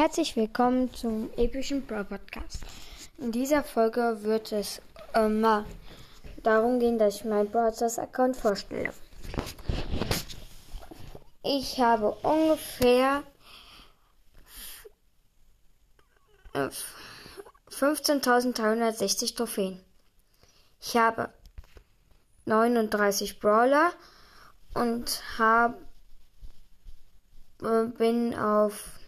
Herzlich 0.00 0.32
willkommen 0.34 0.88
zum 0.94 1.30
epischen 1.36 1.84
Brawl 1.84 2.06
Podcast. 2.06 2.64
In 3.18 3.32
dieser 3.32 3.62
Folge 3.62 4.20
wird 4.22 4.50
es 4.50 4.80
mal 5.14 5.66
darum 6.42 6.80
gehen, 6.80 6.98
dass 6.98 7.16
ich 7.16 7.26
meinen 7.26 7.50
Browsers 7.50 7.98
Account 7.98 8.34
vorstelle. 8.34 8.94
Ich 11.42 11.78
habe 11.80 12.12
ungefähr 12.22 13.24
15.360 16.54 19.36
Trophäen. 19.36 19.84
Ich 20.80 20.96
habe 20.96 21.28
39 22.46 23.38
Brawler 23.38 23.92
und 24.72 25.22
habe 25.36 25.76
bin 27.98 28.34
auf 28.34 28.98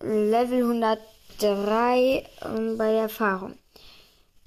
Level 0.00 0.62
103 1.38 2.26
ähm, 2.44 2.76
bei 2.76 2.92
Erfahrung. 2.92 3.58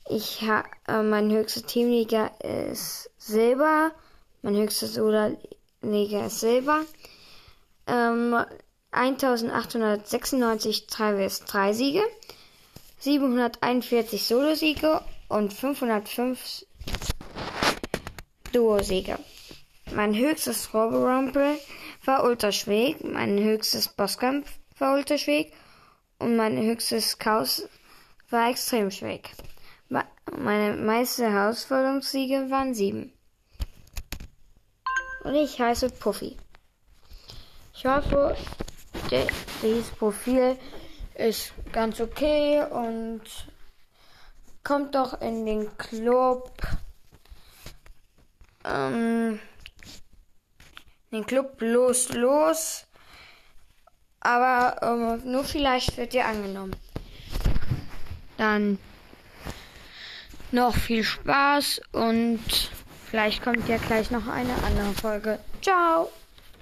Ich 0.07 0.41
habe 0.43 0.69
äh, 0.87 1.01
mein 1.01 1.31
höchster 1.31 1.65
Teamliga 1.65 2.27
ist 2.43 3.09
Silber, 3.17 3.91
mein 4.43 4.55
höchster 4.55 4.87
Solo-Liga 4.87 6.27
ist 6.27 6.39
Silber. 6.39 6.81
Ähm, 7.87 8.45
1896 8.91 10.87
3 10.87 11.29
vs 11.29 11.45
3 11.45 11.73
Siege, 11.73 12.03
741 12.99 14.25
Solo-Siege 14.25 15.01
und 15.29 15.53
505 15.53 16.65
Duo-Siege. 18.51 19.17
Mein 19.93 20.15
höchstes 20.15 20.73
Robo-Rumble 20.73 21.57
war 22.05 22.23
ultra 22.23 22.51
schwierig, 22.51 23.03
mein 23.03 23.37
höchstes 23.39 23.87
Bosskampf 23.89 24.59
war 24.79 24.95
ultra 24.95 25.17
schwierig 25.17 25.53
und 26.19 26.35
mein 26.35 26.57
höchstes 26.57 27.17
Chaos 27.17 27.67
war 28.29 28.49
extrem 28.49 28.91
schwierig. 28.91 29.31
Meine 30.37 30.75
meisten 30.75 31.31
Herausforderungssiege 31.31 32.49
waren 32.51 32.73
sieben. 32.73 33.11
Und 35.23 35.35
ich 35.35 35.59
heiße 35.59 35.89
Puffy. 35.89 36.37
Ich 37.73 37.85
hoffe, 37.85 38.35
dieses 39.61 39.89
Profil 39.91 40.57
ist 41.15 41.53
ganz 41.71 41.99
okay 41.99 42.63
und 42.69 43.21
kommt 44.63 44.95
doch 44.95 45.19
in 45.21 45.45
den 45.45 45.77
Club. 45.77 46.51
Ähm, 48.63 49.39
den 51.11 51.25
Club 51.25 51.55
los, 51.59 52.09
los. 52.09 52.85
Aber 54.29 54.75
ähm, 54.83 55.31
nur 55.31 55.43
vielleicht 55.43 55.97
wird 55.97 56.13
ihr 56.13 56.23
angenommen. 56.23 56.75
Dann 58.37 58.77
noch 60.51 60.75
viel 60.75 61.03
Spaß 61.03 61.81
und 61.93 62.39
vielleicht 63.09 63.43
kommt 63.43 63.67
ja 63.67 63.77
gleich 63.77 64.11
noch 64.11 64.27
eine 64.27 64.53
andere 64.67 64.93
Folge. 64.93 65.39
Ciao! 65.63 66.11